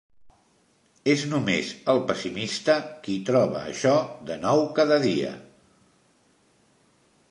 És 1.13 1.25
només 1.33 1.69
el 1.93 2.01
pessimista 2.13 2.79
qui 3.05 3.19
troba 3.31 3.63
això 3.75 3.95
de 4.31 4.41
nou 4.49 4.67
cada 4.81 5.03
dia. 5.09 5.39